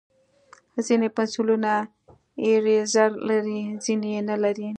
ځینې 0.87 1.07
پنسلونه 1.15 1.71
ایریزر 2.45 3.11
لري، 3.29 3.61
ځینې 3.83 4.07
یې 4.15 4.21
نه 4.29 4.35
لري. 4.43 4.69